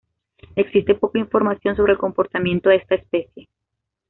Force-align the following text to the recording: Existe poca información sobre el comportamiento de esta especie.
Existe 0.55 0.95
poca 0.95 1.19
información 1.19 1.75
sobre 1.75 1.91
el 1.91 1.99
comportamiento 1.99 2.69
de 2.69 2.77
esta 2.77 2.95
especie. 2.95 3.47